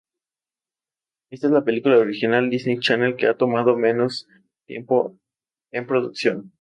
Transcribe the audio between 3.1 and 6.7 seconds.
que ha tomado menos tiempo en producción.